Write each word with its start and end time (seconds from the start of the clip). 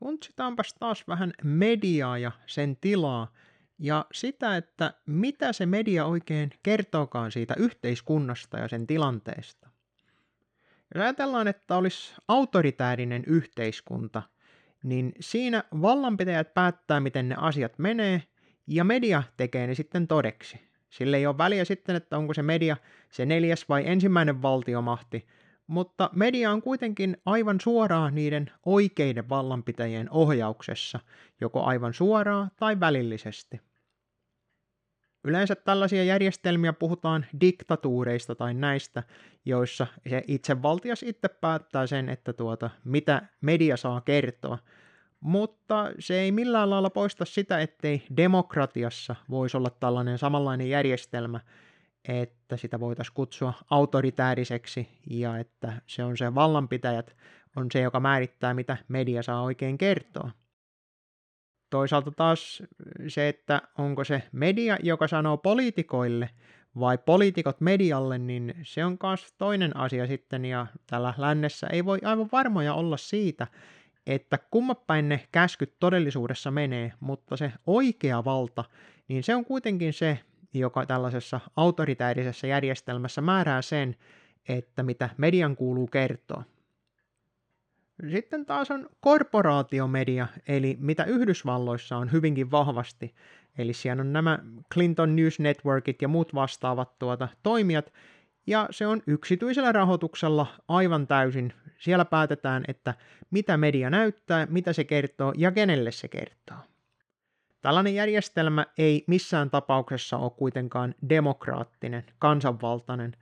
Funtsitaanpas 0.00 0.74
taas 0.74 1.08
vähän 1.08 1.32
mediaa 1.44 2.18
ja 2.18 2.32
sen 2.46 2.76
tilaa 2.80 3.32
ja 3.78 4.06
sitä, 4.12 4.56
että 4.56 4.94
mitä 5.06 5.52
se 5.52 5.66
media 5.66 6.06
oikein 6.06 6.50
kertookaan 6.62 7.32
siitä 7.32 7.54
yhteiskunnasta 7.58 8.58
ja 8.58 8.68
sen 8.68 8.86
tilanteesta. 8.86 9.68
Jos 10.94 11.02
ajatellaan, 11.02 11.48
että 11.48 11.76
olisi 11.76 12.14
autoritäärinen 12.28 13.24
yhteiskunta, 13.26 14.22
niin 14.82 15.12
siinä 15.20 15.64
vallanpitäjät 15.82 16.54
päättää, 16.54 17.00
miten 17.00 17.28
ne 17.28 17.34
asiat 17.38 17.78
menee, 17.78 18.22
ja 18.66 18.84
media 18.84 19.22
tekee 19.36 19.66
ne 19.66 19.74
sitten 19.74 20.08
todeksi. 20.08 20.60
Sille 20.90 21.16
ei 21.16 21.26
ole 21.26 21.38
väliä 21.38 21.64
sitten, 21.64 21.96
että 21.96 22.18
onko 22.18 22.34
se 22.34 22.42
media 22.42 22.76
se 23.10 23.26
neljäs 23.26 23.68
vai 23.68 23.82
ensimmäinen 23.86 24.42
valtiomahti, 24.42 25.26
mutta 25.70 26.10
media 26.12 26.50
on 26.50 26.62
kuitenkin 26.62 27.16
aivan 27.26 27.60
suoraan 27.60 28.14
niiden 28.14 28.50
oikeiden 28.66 29.28
vallanpitäjien 29.28 30.10
ohjauksessa, 30.10 31.00
joko 31.40 31.62
aivan 31.62 31.94
suoraan 31.94 32.50
tai 32.56 32.80
välillisesti. 32.80 33.60
Yleensä 35.24 35.54
tällaisia 35.54 36.04
järjestelmiä 36.04 36.72
puhutaan 36.72 37.26
diktatuureista 37.40 38.34
tai 38.34 38.54
näistä, 38.54 39.02
joissa 39.44 39.86
se 40.08 40.22
itsevaltias 40.28 41.02
itse 41.02 41.28
päättää 41.28 41.86
sen, 41.86 42.08
että 42.08 42.32
tuota, 42.32 42.70
mitä 42.84 43.22
media 43.40 43.76
saa 43.76 44.00
kertoa. 44.00 44.58
Mutta 45.20 45.92
se 45.98 46.20
ei 46.20 46.32
millään 46.32 46.70
lailla 46.70 46.90
poista 46.90 47.24
sitä, 47.24 47.60
ettei 47.60 48.02
demokratiassa 48.16 49.16
voisi 49.30 49.56
olla 49.56 49.70
tällainen 49.70 50.18
samanlainen 50.18 50.70
järjestelmä, 50.70 51.40
että 52.08 52.56
sitä 52.56 52.80
voitaisiin 52.80 53.14
kutsua 53.14 53.52
autoritääriseksi 53.70 54.88
ja 55.10 55.38
että 55.38 55.82
se 55.86 56.04
on 56.04 56.16
se 56.16 56.34
vallanpitäjät 56.34 57.16
on 57.56 57.66
se, 57.72 57.80
joka 57.80 58.00
määrittää, 58.00 58.54
mitä 58.54 58.76
media 58.88 59.22
saa 59.22 59.42
oikein 59.42 59.78
kertoa. 59.78 60.30
Toisaalta 61.70 62.10
taas 62.10 62.62
se, 63.08 63.28
että 63.28 63.62
onko 63.78 64.04
se 64.04 64.22
media, 64.32 64.76
joka 64.82 65.08
sanoo 65.08 65.36
poliitikoille 65.36 66.30
vai 66.80 66.98
poliitikot 66.98 67.60
medialle, 67.60 68.18
niin 68.18 68.54
se 68.62 68.84
on 68.84 68.96
myös 69.02 69.34
toinen 69.38 69.76
asia 69.76 70.06
sitten 70.06 70.44
ja 70.44 70.66
tällä 70.86 71.14
lännessä 71.16 71.66
ei 71.66 71.84
voi 71.84 71.98
aivan 72.04 72.28
varmoja 72.32 72.74
olla 72.74 72.96
siitä, 72.96 73.46
että 74.06 74.38
kummapäin 74.50 75.08
ne 75.08 75.28
käskyt 75.32 75.76
todellisuudessa 75.80 76.50
menee, 76.50 76.92
mutta 77.00 77.36
se 77.36 77.52
oikea 77.66 78.24
valta, 78.24 78.64
niin 79.08 79.22
se 79.24 79.34
on 79.34 79.44
kuitenkin 79.44 79.92
se, 79.92 80.18
joka 80.54 80.86
tällaisessa 80.86 81.40
autoritäärisessä 81.56 82.46
järjestelmässä 82.46 83.20
määrää 83.20 83.62
sen, 83.62 83.96
että 84.48 84.82
mitä 84.82 85.10
median 85.16 85.56
kuuluu 85.56 85.86
kertoa. 85.86 86.44
Sitten 88.10 88.46
taas 88.46 88.70
on 88.70 88.88
korporaatiomedia, 89.00 90.26
eli 90.48 90.76
mitä 90.80 91.04
Yhdysvalloissa 91.04 91.96
on 91.96 92.12
hyvinkin 92.12 92.50
vahvasti. 92.50 93.14
Eli 93.58 93.72
siellä 93.72 94.00
on 94.00 94.12
nämä 94.12 94.38
Clinton 94.74 95.16
News 95.16 95.38
Networkit 95.38 96.02
ja 96.02 96.08
muut 96.08 96.34
vastaavat 96.34 96.98
tuota 96.98 97.28
toimijat, 97.42 97.92
ja 98.46 98.68
se 98.70 98.86
on 98.86 99.02
yksityisellä 99.06 99.72
rahoituksella 99.72 100.46
aivan 100.68 101.06
täysin. 101.06 101.52
Siellä 101.78 102.04
päätetään, 102.04 102.64
että 102.68 102.94
mitä 103.30 103.56
media 103.56 103.90
näyttää, 103.90 104.46
mitä 104.50 104.72
se 104.72 104.84
kertoo 104.84 105.32
ja 105.36 105.52
kenelle 105.52 105.92
se 105.92 106.08
kertoo. 106.08 106.56
Tällainen 107.62 107.94
järjestelmä 107.94 108.66
ei 108.78 109.04
missään 109.06 109.50
tapauksessa 109.50 110.16
ole 110.16 110.30
kuitenkaan 110.30 110.94
demokraattinen, 111.08 112.04
kansanvaltainen, 112.18 113.16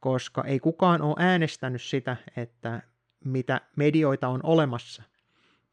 koska 0.00 0.44
ei 0.44 0.60
kukaan 0.60 1.02
ole 1.02 1.14
äänestänyt 1.18 1.82
sitä, 1.82 2.16
että 2.36 2.82
mitä 3.24 3.60
medioita 3.76 4.28
on 4.28 4.40
olemassa. 4.42 5.02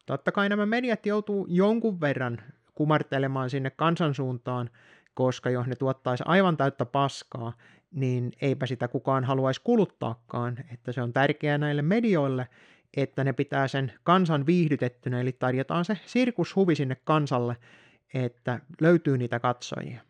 Totta 0.06 0.32
kai 0.32 0.48
nämä 0.48 0.66
mediat 0.66 1.06
joutuu 1.06 1.46
jonkun 1.50 2.00
verran 2.00 2.38
kumartelemaan 2.74 3.50
sinne 3.50 3.70
kansansuuntaan, 3.70 4.70
koska 5.14 5.50
jos 5.50 5.66
ne 5.66 5.76
tuottaisi 5.76 6.24
aivan 6.26 6.56
täyttä 6.56 6.84
paskaa, 6.84 7.52
niin 7.90 8.32
eipä 8.40 8.66
sitä 8.66 8.88
kukaan 8.88 9.24
haluaisi 9.24 9.60
kuluttaakaan, 9.64 10.56
että 10.72 10.92
se 10.92 11.02
on 11.02 11.12
tärkeää 11.12 11.58
näille 11.58 11.82
medioille, 11.82 12.48
että 12.96 13.24
ne 13.24 13.32
pitää 13.32 13.68
sen 13.68 13.92
kansan 14.02 14.46
viihdytettynä, 14.46 15.20
eli 15.20 15.32
tarjotaan 15.32 15.84
se 15.84 15.98
sirkushuvi 16.06 16.74
sinne 16.74 16.96
kansalle, 17.04 17.56
että 18.14 18.60
löytyy 18.80 19.18
niitä 19.18 19.40
katsojia. 19.40 20.00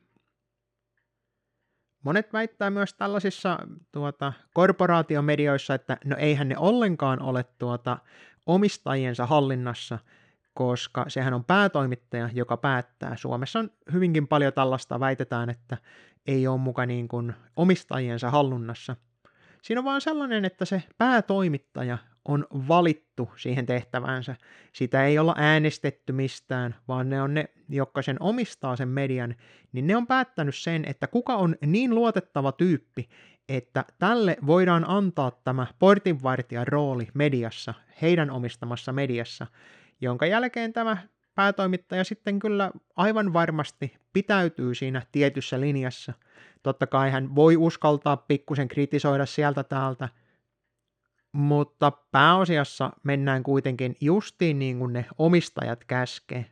Monet 2.04 2.32
väittää 2.32 2.70
myös 2.70 2.94
tällaisissa 2.94 3.58
tuota, 3.92 4.32
korporaatiomedioissa, 4.54 5.74
että 5.74 5.96
no 6.04 6.16
eihän 6.16 6.48
ne 6.48 6.58
ollenkaan 6.58 7.22
ole 7.22 7.44
tuota, 7.58 7.98
omistajiensa 8.46 9.26
hallinnassa, 9.26 9.98
koska 10.54 11.04
sehän 11.08 11.34
on 11.34 11.44
päätoimittaja, 11.44 12.30
joka 12.32 12.56
päättää. 12.56 13.16
Suomessa 13.16 13.58
on 13.58 13.70
hyvinkin 13.92 14.28
paljon 14.28 14.52
tällaista, 14.52 15.00
väitetään, 15.00 15.50
että 15.50 15.76
ei 16.26 16.46
ole 16.46 16.58
muka 16.58 16.86
niin 16.86 17.08
kuin 17.08 17.34
omistajiensa 17.56 18.30
hallunnassa. 18.30 18.96
Siinä 19.62 19.80
on 19.80 19.84
vaan 19.84 20.00
sellainen, 20.00 20.44
että 20.44 20.64
se 20.64 20.82
päätoimittaja 20.98 21.98
on 22.28 22.46
valittu 22.50 23.30
siihen 23.36 23.66
tehtävänsä. 23.66 24.36
Sitä 24.72 25.04
ei 25.04 25.18
olla 25.18 25.34
äänestetty 25.38 26.12
mistään, 26.12 26.74
vaan 26.88 27.10
ne 27.10 27.22
on 27.22 27.34
ne, 27.34 27.44
jotka 27.68 28.02
sen 28.02 28.16
omistaa 28.20 28.76
sen 28.76 28.88
median, 28.88 29.34
niin 29.72 29.86
ne 29.86 29.96
on 29.96 30.06
päättänyt 30.06 30.56
sen, 30.56 30.84
että 30.84 31.06
kuka 31.06 31.36
on 31.36 31.56
niin 31.66 31.94
luotettava 31.94 32.52
tyyppi, 32.52 33.08
että 33.48 33.84
tälle 33.98 34.36
voidaan 34.46 34.84
antaa 34.88 35.30
tämä 35.30 35.66
portinvartijan 35.78 36.66
rooli 36.66 37.08
mediassa, 37.14 37.74
heidän 38.02 38.30
omistamassa 38.30 38.92
mediassa, 38.92 39.46
jonka 40.00 40.26
jälkeen 40.26 40.72
tämä 40.72 40.96
päätoimittaja 41.34 42.04
sitten 42.04 42.38
kyllä 42.38 42.70
aivan 42.96 43.32
varmasti 43.32 43.96
pitäytyy 44.12 44.74
siinä 44.74 45.02
tietyssä 45.12 45.60
linjassa. 45.60 46.12
Totta 46.62 46.86
kai 46.86 47.10
hän 47.10 47.34
voi 47.34 47.56
uskaltaa 47.56 48.16
pikkusen 48.16 48.68
kritisoida 48.68 49.26
sieltä 49.26 49.64
täältä, 49.64 50.08
mutta 51.38 51.90
pääosiassa 51.90 52.90
mennään 53.02 53.42
kuitenkin 53.42 53.96
justiin 54.00 54.58
niin 54.58 54.78
kuin 54.78 54.92
ne 54.92 55.06
omistajat 55.18 55.84
käskee. 55.84 56.46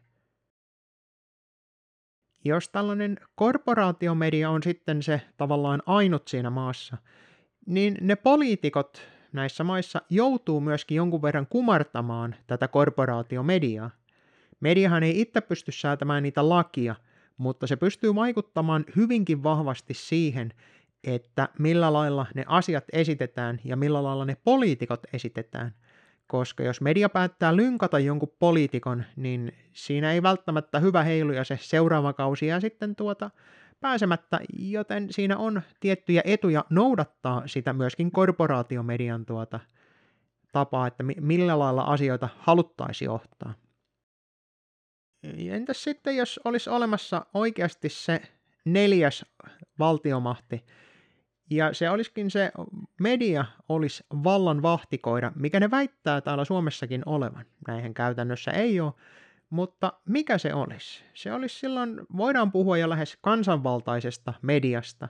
Jos 2.45 2.69
tällainen 2.69 3.21
korporaatiomedia 3.35 4.51
on 4.51 4.63
sitten 4.63 5.03
se 5.03 5.21
tavallaan 5.37 5.83
ainut 5.87 6.29
siinä 6.29 6.51
maassa, 6.51 6.97
niin 7.67 7.97
ne 8.01 8.17
poliitikot 8.17 9.03
näissä 9.33 9.65
maissa 9.65 10.03
joutuu 10.11 10.61
myöskin 10.61 10.97
jonkun 10.97 11.23
verran 11.23 11.47
kumartamaan 11.47 12.35
tätä 12.47 12.69
korporaatiomediaa. 12.69 13.91
Mediahan 14.61 15.03
ei 15.03 15.21
itse 15.21 15.41
pysty 15.41 15.73
säätämään 15.73 16.23
niitä 16.23 16.49
lakia, 16.49 16.95
mutta 17.37 17.67
se 17.67 17.77
pystyy 17.77 18.15
vaikuttamaan 18.15 18.85
hyvinkin 18.97 19.43
vahvasti 19.43 19.95
siihen, 19.95 20.53
että 21.07 21.49
millä 21.59 21.93
lailla 21.93 22.27
ne 22.35 22.45
asiat 22.47 22.85
esitetään 22.93 23.61
ja 23.65 23.77
millä 23.77 24.03
lailla 24.03 24.25
ne 24.25 24.37
poliitikot 24.45 25.01
esitetään. 25.13 25.75
Koska 26.27 26.63
jos 26.63 26.81
media 26.81 27.09
päättää 27.09 27.57
lynkata 27.57 27.99
jonkun 27.99 28.33
poliitikon, 28.39 29.05
niin 29.17 29.53
siinä 29.73 30.13
ei 30.13 30.23
välttämättä 30.23 30.81
hyvä 30.81 31.03
heilu 31.03 31.33
ja 31.33 31.45
se 31.45 31.59
seuraava 31.61 32.13
kausi 32.13 32.47
ja 32.47 32.61
sitten 32.61 32.97
tuota 32.97 33.31
pääsemättä, 33.81 34.41
joten 34.59 35.07
siinä 35.11 35.37
on 35.37 35.63
tiettyjä 35.81 36.23
etuja 36.25 36.65
noudattaa 36.71 37.43
sitä 37.47 37.73
myöskin 37.73 38.11
korporaatiomedian 38.11 39.27
tuota 39.27 39.61
tapaa, 40.53 40.87
että 40.87 41.05
millä 41.21 41.59
lailla 41.59 41.83
asioita 41.83 42.29
haluttaisiin 42.39 43.07
johtaa. 43.07 43.55
Entäs 45.39 45.85
sitten, 45.85 46.17
jos 46.17 46.41
olisi 46.45 46.71
olemassa 46.71 47.27
oikeasti 47.35 47.89
se 47.89 48.23
neljäs 48.65 49.25
valtiomahti, 49.79 50.65
ja 51.51 51.75
se 51.75 51.91
olisikin 51.91 52.31
se, 52.31 52.53
media 53.01 53.45
olisi 53.69 54.05
vallan 54.25 54.63
vahtikoira, 54.63 55.33
mikä 55.35 55.61
ne 55.61 55.71
väittää 55.71 56.21
täällä 56.21 56.45
Suomessakin 56.45 57.03
olevan. 57.07 57.45
Näinhän 57.69 57.95
käytännössä 57.95 58.51
ei 58.51 58.81
ole, 58.81 58.93
mutta 59.51 59.93
mikä 60.09 60.39
se 60.39 60.55
olisi? 60.55 61.05
Se 61.15 61.33
olisi 61.33 61.59
silloin, 61.59 62.01
voidaan 62.17 62.53
puhua 62.53 62.79
jo 62.79 62.91
lähes 62.91 63.19
kansanvaltaisesta 63.21 64.35
mediasta. 64.43 65.09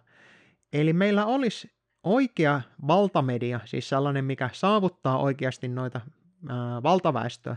Eli 0.72 0.92
meillä 0.92 1.26
olisi 1.26 1.70
oikea 2.02 2.60
valtamedia, 2.86 3.60
siis 3.64 3.88
sellainen, 3.88 4.24
mikä 4.24 4.50
saavuttaa 4.52 5.18
oikeasti 5.18 5.68
noita 5.68 6.00
ää, 6.48 6.82
valtaväestöä, 6.82 7.56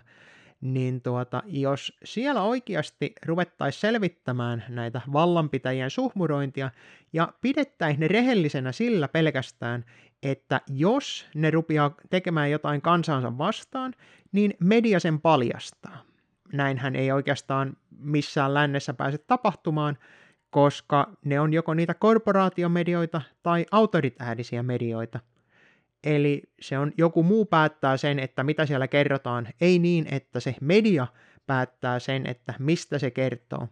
niin 0.61 1.01
tuota, 1.01 1.43
jos 1.45 1.97
siellä 2.03 2.41
oikeasti 2.41 3.13
ruvettaisiin 3.25 3.81
selvittämään 3.81 4.63
näitä 4.69 5.01
vallanpitäjien 5.13 5.89
suhmurointia 5.89 6.71
ja 7.13 7.33
pidettäisiin 7.41 7.99
ne 7.99 8.07
rehellisenä 8.07 8.71
sillä 8.71 9.07
pelkästään, 9.07 9.85
että 10.23 10.61
jos 10.67 11.25
ne 11.35 11.51
rupeaa 11.51 11.95
tekemään 12.09 12.51
jotain 12.51 12.81
kansansa 12.81 13.37
vastaan, 13.37 13.93
niin 14.31 14.53
media 14.59 14.99
sen 14.99 15.21
paljastaa. 15.21 15.97
Näinhän 16.53 16.95
ei 16.95 17.11
oikeastaan 17.11 17.77
missään 17.99 18.53
lännessä 18.53 18.93
pääse 18.93 19.17
tapahtumaan, 19.17 19.97
koska 20.49 21.13
ne 21.25 21.39
on 21.39 21.53
joko 21.53 21.73
niitä 21.73 21.93
korporaatiomedioita 21.93 23.21
tai 23.43 23.65
autoritäärisiä 23.71 24.63
medioita. 24.63 25.19
Eli 26.03 26.41
se 26.61 26.77
on 26.77 26.91
joku 26.97 27.23
muu 27.23 27.45
päättää 27.45 27.97
sen, 27.97 28.19
että 28.19 28.43
mitä 28.43 28.65
siellä 28.65 28.87
kerrotaan, 28.87 29.47
ei 29.61 29.79
niin, 29.79 30.07
että 30.13 30.39
se 30.39 30.55
media 30.61 31.07
päättää 31.47 31.99
sen, 31.99 32.27
että 32.27 32.53
mistä 32.59 32.99
se 32.99 33.11
kertoo. 33.11 33.67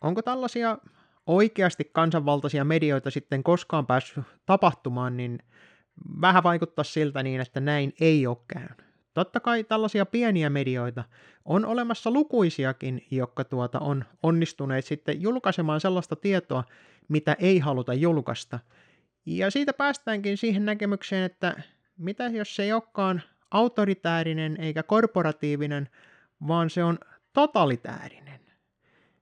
Onko 0.00 0.22
tällaisia 0.22 0.78
oikeasti 1.26 1.90
kansanvaltaisia 1.92 2.64
medioita 2.64 3.10
sitten 3.10 3.42
koskaan 3.42 3.86
päässyt 3.86 4.24
tapahtumaan, 4.46 5.16
niin 5.16 5.38
vähän 6.20 6.42
vaikuttaa 6.42 6.84
siltä 6.84 7.22
niin, 7.22 7.40
että 7.40 7.60
näin 7.60 7.92
ei 8.00 8.26
ole 8.26 8.36
käynyt. 8.48 8.82
Totta 9.14 9.40
kai 9.40 9.64
tällaisia 9.64 10.06
pieniä 10.06 10.50
medioita 10.50 11.04
on 11.44 11.66
olemassa 11.66 12.10
lukuisiakin, 12.10 13.06
jotka 13.10 13.44
tuota 13.44 13.78
on 13.78 14.04
onnistuneet 14.22 14.84
sitten 14.84 15.22
julkaisemaan 15.22 15.80
sellaista 15.80 16.16
tietoa, 16.16 16.64
mitä 17.08 17.36
ei 17.38 17.58
haluta 17.58 17.94
julkaista. 17.94 18.58
Ja 19.26 19.50
siitä 19.50 19.72
päästäänkin 19.72 20.36
siihen 20.36 20.64
näkemykseen, 20.64 21.24
että 21.24 21.62
mitä 21.98 22.26
jos 22.26 22.56
se 22.56 22.62
ei 22.62 22.72
olekaan 22.72 23.22
autoritäärinen 23.50 24.56
eikä 24.60 24.82
korporatiivinen, 24.82 25.88
vaan 26.48 26.70
se 26.70 26.84
on 26.84 26.98
totalitäärinen. 27.32 28.40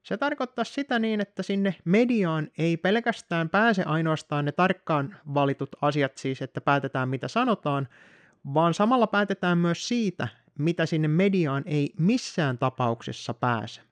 Se 0.03 0.17
tarkoittaa 0.17 0.65
sitä 0.65 0.99
niin, 0.99 1.21
että 1.21 1.43
sinne 1.43 1.75
mediaan 1.85 2.49
ei 2.59 2.77
pelkästään 2.77 3.49
pääse 3.49 3.83
ainoastaan 3.83 4.45
ne 4.45 4.53
tarkkaan 4.53 5.17
valitut 5.35 5.71
asiat, 5.83 6.19
siis 6.19 6.43
että 6.43 6.61
päätetään 6.61 7.09
mitä 7.09 7.29
sanotaan, 7.29 7.89
vaan 8.55 8.75
samalla 8.75 9.07
päätetään 9.07 9.59
myös 9.59 9.89
siitä, 9.89 10.29
mitä 10.59 10.87
sinne 10.87 11.09
mediaan 11.09 11.63
ei 11.67 11.95
missään 11.99 12.59
tapauksessa 12.59 13.35
pääse. 13.35 13.90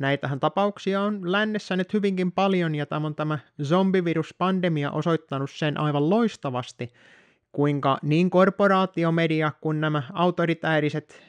Näitähän 0.00 0.40
tapauksia 0.40 1.02
on 1.02 1.32
lännessä 1.32 1.76
nyt 1.76 1.92
hyvinkin 1.92 2.32
paljon 2.32 2.74
ja 2.74 2.86
tämä 2.86 3.06
on 3.06 3.14
tämä 3.14 3.38
zombiviruspandemia 3.62 4.90
osoittanut 4.90 5.50
sen 5.50 5.80
aivan 5.80 6.10
loistavasti, 6.10 6.92
kuinka 7.52 7.98
niin 8.02 8.30
korporaatiomedia 8.30 9.52
kuin 9.60 9.80
nämä 9.80 10.02
autoritääriset 10.12 11.22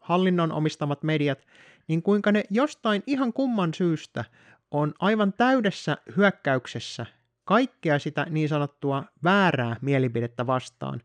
hallinnon 0.00 0.52
omistamat 0.52 1.02
mediat, 1.02 1.46
niin 1.88 2.02
kuinka 2.02 2.32
ne 2.32 2.44
jostain 2.50 3.02
ihan 3.06 3.32
kumman 3.32 3.74
syystä 3.74 4.24
on 4.70 4.94
aivan 4.98 5.32
täydessä 5.32 5.96
hyökkäyksessä 6.16 7.06
kaikkea 7.44 7.98
sitä 7.98 8.26
niin 8.30 8.48
sanottua 8.48 9.04
väärää 9.24 9.76
mielipidettä 9.80 10.46
vastaan. 10.46 11.00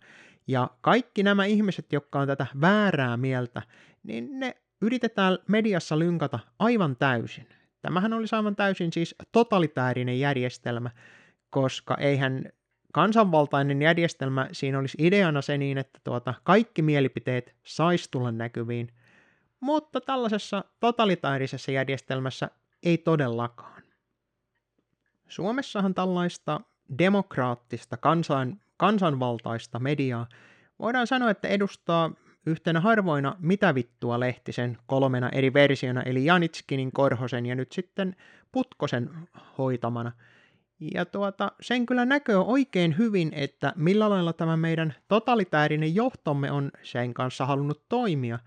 Ja 0.48 0.70
kaikki 0.82 1.24
nämä 1.24 1.46
ihmiset, 1.46 1.94
jotka 1.94 2.20
on 2.20 2.28
tätä 2.28 2.46
väärää 2.62 3.18
mieltä, 3.18 3.62
niin 4.04 4.40
ne 4.40 4.56
yritetään 4.82 5.38
mediassa 5.48 6.00
lynkata 6.00 6.40
aivan 6.60 6.96
täysin. 6.96 7.48
Tämähän 7.82 8.14
oli 8.14 8.26
aivan 8.32 8.56
täysin 8.56 8.94
siis 8.94 9.16
totalitäärinen 9.32 10.20
järjestelmä, 10.20 10.90
koska 11.50 11.96
eihän 11.96 12.46
kansanvaltainen 12.94 13.82
järjestelmä, 13.82 14.48
siinä 14.52 14.80
olisi 14.80 14.98
ideana 15.02 15.42
se 15.42 15.58
niin, 15.58 15.78
että 15.78 16.00
tuota, 16.04 16.34
kaikki 16.44 16.82
mielipiteet 16.82 17.56
saisi 17.64 18.12
tulla 18.12 18.32
näkyviin, 18.32 18.94
mutta 19.60 20.02
tällaisessa 20.02 20.64
totalitaarisessa 20.80 21.72
järjestelmässä 21.72 22.50
ei 22.84 22.98
todellakaan. 22.98 23.84
Suomessahan 25.28 25.94
tällaista 25.94 26.62
demokraattista 26.98 27.98
kansan, 27.98 28.62
kansanvaltaista 28.78 29.80
mediaa 29.80 30.28
voidaan 30.80 31.08
sanoa, 31.08 31.30
että 31.30 31.48
edustaa 31.48 32.12
yhtenä 32.48 32.80
harvoina 32.80 33.36
Mitä 33.40 33.76
vittua 33.76 34.20
lehtisen 34.20 34.78
kolmena 34.86 35.30
eri 35.30 35.54
versiona, 35.54 36.04
eli 36.04 36.26
Janitskinin, 36.26 36.92
Korhosen 36.92 37.46
ja 37.46 37.56
nyt 37.56 37.72
sitten 37.72 38.16
Putkosen 38.52 39.10
hoitamana. 39.58 40.12
Ja 40.94 41.06
tuota, 41.06 41.52
sen 41.62 41.86
kyllä 41.86 42.06
näkö 42.06 42.40
oikein 42.40 42.98
hyvin, 42.98 43.32
että 43.34 43.74
millä 43.76 44.10
lailla 44.10 44.34
tämä 44.34 44.58
meidän 44.58 44.96
totalitäärinen 45.08 45.96
johtomme 45.96 46.52
on 46.52 46.72
sen 46.84 47.14
kanssa 47.14 47.46
halunnut 47.46 47.82
toimia. 47.90 48.40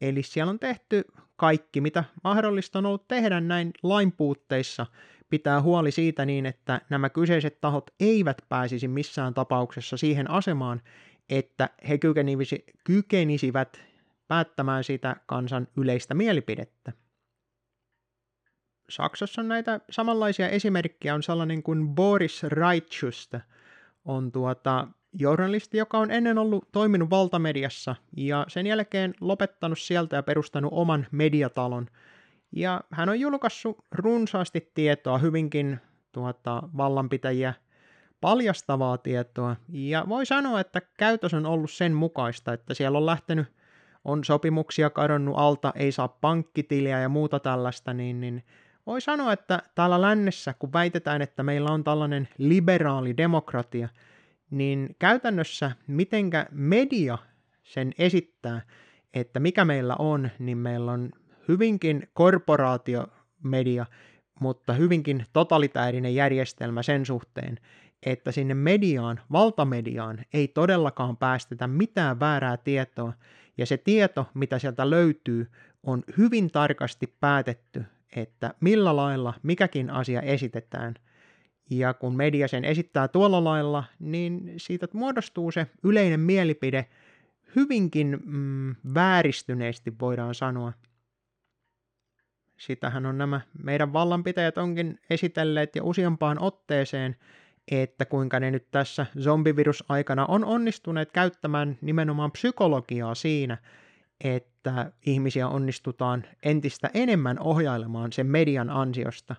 Eli 0.00 0.22
siellä 0.22 0.50
on 0.50 0.58
tehty 0.58 1.04
kaikki, 1.36 1.80
mitä 1.80 2.04
mahdollista 2.24 2.78
on 2.78 2.86
ollut 2.86 3.08
tehdä 3.08 3.40
näin 3.40 3.70
lain 3.82 4.12
puutteissa, 4.12 4.86
pitää 5.30 5.62
huoli 5.62 5.90
siitä 5.90 6.24
niin, 6.24 6.46
että 6.46 6.80
nämä 6.90 7.10
kyseiset 7.10 7.60
tahot 7.60 7.90
eivät 8.00 8.42
pääsisi 8.48 8.88
missään 8.88 9.34
tapauksessa 9.34 9.96
siihen 9.96 10.30
asemaan, 10.30 10.82
että 11.30 11.70
he 11.88 11.98
kykenisivät 12.84 13.80
päättämään 14.28 14.84
sitä 14.84 15.16
kansan 15.26 15.68
yleistä 15.76 16.14
mielipidettä. 16.14 16.92
Saksassa 18.90 19.40
on 19.40 19.48
näitä 19.48 19.80
samanlaisia 19.90 20.48
esimerkkejä, 20.48 21.14
on 21.14 21.22
sellainen 21.22 21.62
kuin 21.62 21.88
Boris 21.88 22.42
Reitschuster, 22.42 23.40
on 24.04 24.32
tuota, 24.32 24.88
journalisti, 25.12 25.78
joka 25.78 25.98
on 25.98 26.10
ennen 26.10 26.38
ollut 26.38 26.68
toiminut 26.72 27.10
valtamediassa 27.10 27.96
ja 28.16 28.44
sen 28.48 28.66
jälkeen 28.66 29.14
lopettanut 29.20 29.78
sieltä 29.78 30.16
ja 30.16 30.22
perustanut 30.22 30.72
oman 30.72 31.06
mediatalon. 31.10 31.86
Ja 32.52 32.80
hän 32.90 33.08
on 33.08 33.20
julkaissut 33.20 33.78
runsaasti 33.92 34.70
tietoa, 34.74 35.18
hyvinkin 35.18 35.80
tuota, 36.12 36.62
vallanpitäjiä 36.76 37.54
paljastavaa 38.20 38.98
tietoa, 38.98 39.56
ja 39.68 40.04
voi 40.08 40.26
sanoa, 40.26 40.60
että 40.60 40.82
käytös 40.98 41.34
on 41.34 41.46
ollut 41.46 41.70
sen 41.70 41.92
mukaista, 41.92 42.52
että 42.52 42.74
siellä 42.74 42.98
on 42.98 43.06
lähtenyt, 43.06 43.46
on 44.04 44.24
sopimuksia 44.24 44.90
kadonnut 44.90 45.34
alta, 45.38 45.72
ei 45.76 45.92
saa 45.92 46.08
pankkitiliä 46.08 47.00
ja 47.00 47.08
muuta 47.08 47.40
tällaista, 47.40 47.94
niin, 47.94 48.20
niin 48.20 48.44
voi 48.86 49.00
sanoa, 49.00 49.32
että 49.32 49.62
täällä 49.74 50.00
lännessä, 50.00 50.54
kun 50.58 50.72
väitetään, 50.72 51.22
että 51.22 51.42
meillä 51.42 51.70
on 51.70 51.84
tällainen 51.84 52.28
liberaali 52.38 53.16
demokratia, 53.16 53.88
niin 54.50 54.96
käytännössä 54.98 55.72
mitenkä 55.86 56.46
media 56.50 57.18
sen 57.62 57.92
esittää, 57.98 58.60
että 59.14 59.40
mikä 59.40 59.64
meillä 59.64 59.96
on, 59.98 60.30
niin 60.38 60.58
meillä 60.58 60.92
on 60.92 61.10
hyvinkin 61.48 62.08
korporaatiomedia, 62.12 63.86
mutta 64.40 64.72
hyvinkin 64.72 65.26
totalitäärinen 65.32 66.14
järjestelmä 66.14 66.82
sen 66.82 67.06
suhteen, 67.06 67.58
että 68.06 68.32
sinne 68.32 68.54
mediaan, 68.54 69.20
valtamediaan, 69.32 70.18
ei 70.32 70.48
todellakaan 70.48 71.16
päästetä 71.16 71.66
mitään 71.66 72.20
väärää 72.20 72.56
tietoa, 72.56 73.12
ja 73.58 73.66
se 73.66 73.76
tieto, 73.76 74.26
mitä 74.34 74.58
sieltä 74.58 74.90
löytyy, 74.90 75.50
on 75.82 76.02
hyvin 76.18 76.50
tarkasti 76.50 77.14
päätetty, 77.20 77.84
että 78.16 78.54
millä 78.60 78.96
lailla 78.96 79.34
mikäkin 79.42 79.90
asia 79.90 80.20
esitetään. 80.20 80.94
Ja 81.70 81.94
kun 81.94 82.16
media 82.16 82.48
sen 82.48 82.64
esittää 82.64 83.08
tuolla 83.08 83.44
lailla, 83.44 83.84
niin 83.98 84.54
siitä 84.56 84.88
muodostuu 84.92 85.50
se 85.50 85.66
yleinen 85.82 86.20
mielipide 86.20 86.86
hyvinkin 87.56 88.18
mm, 88.24 88.74
vääristyneesti, 88.94 89.92
voidaan 90.00 90.34
sanoa. 90.34 90.72
Sitähän 92.56 93.06
on 93.06 93.18
nämä 93.18 93.40
meidän 93.62 93.92
vallanpitäjät 93.92 94.58
onkin 94.58 94.98
esitelleet 95.10 95.76
jo 95.76 95.82
useampaan 95.84 96.42
otteeseen, 96.42 97.16
että 97.70 98.04
kuinka 98.04 98.40
ne 98.40 98.50
nyt 98.50 98.70
tässä 98.70 99.06
zombivirusaikana 99.20 100.26
on 100.26 100.44
onnistuneet 100.44 101.12
käyttämään 101.12 101.78
nimenomaan 101.80 102.32
psykologiaa 102.32 103.14
siinä, 103.14 103.58
että 104.24 104.92
ihmisiä 105.06 105.48
onnistutaan 105.48 106.24
entistä 106.42 106.90
enemmän 106.94 107.38
ohjailemaan 107.38 108.12
sen 108.12 108.26
median 108.26 108.70
ansiosta. 108.70 109.36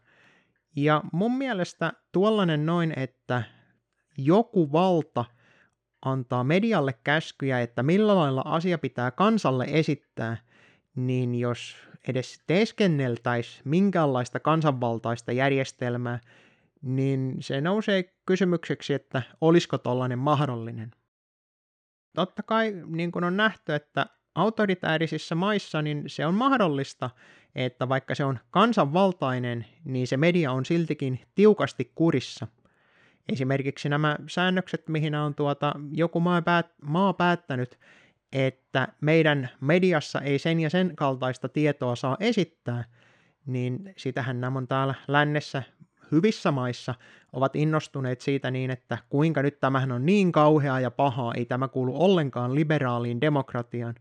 Ja 0.75 1.03
mun 1.11 1.37
mielestä 1.37 1.93
tuollainen 2.11 2.65
noin, 2.65 2.93
että 2.95 3.43
joku 4.17 4.71
valta 4.71 5.25
antaa 6.05 6.43
medialle 6.43 6.93
käskyjä, 7.03 7.61
että 7.61 7.83
millä 7.83 8.15
lailla 8.15 8.41
asia 8.45 8.77
pitää 8.77 9.11
kansalle 9.11 9.65
esittää, 9.69 10.37
niin 10.95 11.35
jos 11.35 11.75
edes 12.07 12.41
teeskenneltäisiin 12.47 13.61
minkäänlaista 13.65 14.39
kansanvaltaista 14.39 15.31
järjestelmää, 15.31 16.19
niin 16.81 17.37
se 17.39 17.61
nousee 17.61 18.03
kysymykseksi, 18.25 18.93
että 18.93 19.21
olisiko 19.41 19.77
tollainen 19.77 20.19
mahdollinen. 20.19 20.91
Totta 22.15 22.43
kai 22.43 22.73
niin 22.85 23.11
kuin 23.11 23.23
on 23.23 23.37
nähty, 23.37 23.73
että 23.73 24.05
autoritäärisissä 24.35 25.35
maissa 25.35 25.81
niin 25.81 26.03
se 26.07 26.25
on 26.25 26.33
mahdollista, 26.35 27.09
että 27.55 27.89
vaikka 27.89 28.15
se 28.15 28.25
on 28.25 28.39
kansanvaltainen, 28.51 29.65
niin 29.83 30.07
se 30.07 30.17
media 30.17 30.51
on 30.51 30.65
siltikin 30.65 31.19
tiukasti 31.35 31.91
kurissa. 31.95 32.47
Esimerkiksi 33.31 33.89
nämä 33.89 34.15
säännökset, 34.27 34.89
mihin 34.89 35.15
on 35.15 35.35
tuota, 35.35 35.73
joku 35.91 36.19
maa, 36.19 36.41
päät- 36.41 36.73
maa 36.81 37.13
päättänyt, 37.13 37.79
että 38.31 38.87
meidän 39.01 39.49
mediassa 39.61 40.21
ei 40.21 40.39
sen 40.39 40.59
ja 40.59 40.69
sen 40.69 40.95
kaltaista 40.95 41.49
tietoa 41.49 41.95
saa 41.95 42.17
esittää, 42.19 42.83
niin 43.45 43.93
sitähän 43.97 44.41
nämä 44.41 44.57
on 44.57 44.67
täällä 44.67 44.95
lännessä 45.07 45.63
hyvissä 46.11 46.51
maissa 46.51 46.95
ovat 47.33 47.55
innostuneet 47.55 48.21
siitä 48.21 48.51
niin, 48.51 48.71
että 48.71 48.97
kuinka 49.09 49.41
nyt 49.41 49.59
tämähän 49.59 49.91
on 49.91 50.05
niin 50.05 50.31
kauhea 50.31 50.79
ja 50.79 50.91
paha, 50.91 51.33
ei 51.33 51.45
tämä 51.45 51.67
kuulu 51.67 52.03
ollenkaan 52.03 52.55
liberaaliin 52.55 53.21
demokratiaan. 53.21 53.95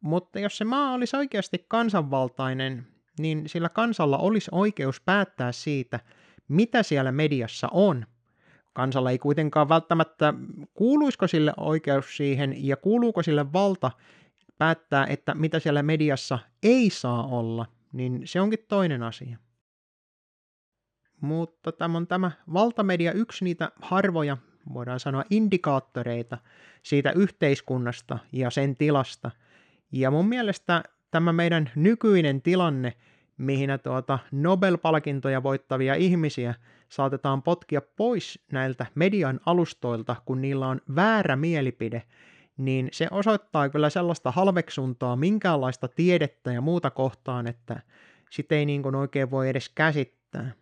Mutta 0.00 0.38
jos 0.38 0.58
se 0.58 0.64
maa 0.64 0.92
olisi 0.92 1.16
oikeasti 1.16 1.64
kansanvaltainen, 1.68 2.86
niin 3.18 3.48
sillä 3.48 3.68
kansalla 3.68 4.18
olisi 4.18 4.48
oikeus 4.52 5.00
päättää 5.00 5.52
siitä, 5.52 6.00
mitä 6.48 6.82
siellä 6.82 7.12
mediassa 7.12 7.68
on. 7.72 8.06
kansalla 8.72 9.10
ei 9.10 9.18
kuitenkaan 9.18 9.68
välttämättä, 9.68 10.34
kuuluisiko 10.74 11.26
sille 11.26 11.52
oikeus 11.56 12.16
siihen 12.16 12.66
ja 12.66 12.76
kuuluuko 12.76 13.22
sille 13.22 13.52
valta 13.52 13.90
päättää, 14.58 15.06
että 15.06 15.34
mitä 15.34 15.58
siellä 15.58 15.82
mediassa 15.82 16.38
ei 16.62 16.90
saa 16.90 17.26
olla, 17.26 17.66
niin 17.92 18.22
se 18.24 18.40
onkin 18.40 18.64
toinen 18.68 19.02
asia. 19.02 19.38
Mutta 21.20 21.72
tämä 21.72 21.96
on 21.96 22.06
tämä 22.06 22.30
valtamedia 22.52 23.12
yksi 23.12 23.44
niitä 23.44 23.72
harvoja, 23.82 24.36
voidaan 24.74 25.00
sanoa 25.00 25.24
indikaattoreita 25.30 26.38
siitä 26.82 27.12
yhteiskunnasta 27.12 28.18
ja 28.32 28.50
sen 28.50 28.76
tilasta. 28.76 29.30
Ja 29.92 30.10
mun 30.10 30.28
mielestä 30.28 30.82
tämä 31.10 31.32
meidän 31.32 31.70
nykyinen 31.76 32.42
tilanne, 32.42 32.92
mihin 33.38 33.70
tuota 33.82 34.18
Nobel-palkintoja 34.32 35.42
voittavia 35.42 35.94
ihmisiä 35.94 36.54
saatetaan 36.88 37.42
potkia 37.42 37.80
pois 37.96 38.40
näiltä 38.52 38.86
median 38.94 39.40
alustoilta, 39.46 40.16
kun 40.24 40.40
niillä 40.40 40.66
on 40.68 40.80
väärä 40.94 41.36
mielipide, 41.36 42.02
niin 42.56 42.88
se 42.92 43.08
osoittaa 43.10 43.68
kyllä 43.68 43.90
sellaista 43.90 44.30
halveksuntaa 44.30 45.16
minkäänlaista 45.16 45.88
tiedettä 45.88 46.52
ja 46.52 46.60
muuta 46.60 46.90
kohtaan, 46.90 47.46
että 47.46 47.80
sitä 48.30 48.54
ei 48.54 48.66
niin 48.66 48.82
kuin 48.82 48.94
oikein 48.94 49.30
voi 49.30 49.48
edes 49.48 49.68
käsittää. 49.68 50.52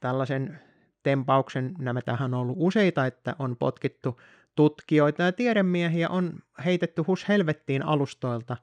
Tällaisen 0.00 0.60
tempauksen 1.02 1.74
nämä 1.78 2.02
tähän 2.02 2.34
on 2.34 2.40
ollut 2.40 2.56
useita, 2.58 3.06
että 3.06 3.36
on 3.38 3.56
potkittu 3.56 4.20
tutkijoita 4.54 5.22
ja 5.22 5.32
tiedemiehiä, 5.32 6.08
on 6.08 6.32
heitetty 6.64 7.02
hus 7.02 7.28
helvettiin 7.28 7.82
alustoilta, 7.82 8.56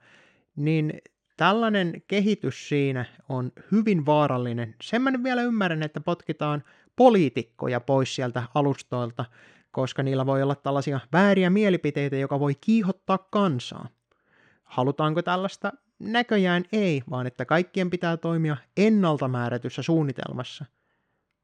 niin 0.56 1.02
tällainen 1.38 2.02
kehitys 2.08 2.70
siinä 2.70 3.06
on 3.30 3.52
hyvin 3.72 4.06
vaarallinen. 4.06 4.76
Sen 4.82 5.02
mä 5.02 5.12
vielä 5.24 5.42
ymmärrän, 5.42 5.84
että 5.84 6.02
potkitaan 6.02 6.64
poliitikkoja 6.96 7.80
pois 7.80 8.16
sieltä 8.16 8.44
alustoilta, 8.56 9.26
koska 9.72 10.04
niillä 10.04 10.26
voi 10.26 10.44
olla 10.44 10.56
tällaisia 10.56 11.00
vääriä 11.14 11.50
mielipiteitä, 11.50 12.16
joka 12.16 12.40
voi 12.40 12.56
kiihottaa 12.62 13.18
kansaa. 13.18 13.88
Halutaanko 14.64 15.22
tällaista? 15.22 15.72
Näköjään 16.00 16.64
ei, 16.72 17.04
vaan 17.10 17.28
että 17.28 17.46
kaikkien 17.46 17.90
pitää 17.90 18.18
toimia 18.18 18.58
ennalta 18.78 19.28
määrätyssä 19.28 19.82
suunnitelmassa. 19.82 20.66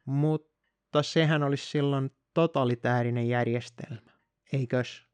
Mutta 0.06 1.04
sehän 1.04 1.44
olisi 1.44 1.70
silloin 1.70 2.12
totalitäärinen 2.34 3.28
järjestelmä, 3.28 4.12
eikös? 4.54 5.11